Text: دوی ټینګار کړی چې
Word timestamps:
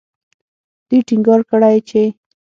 دوی 0.87 0.99
ټینګار 1.07 1.41
کړی 1.49 1.77
چې 1.89 2.01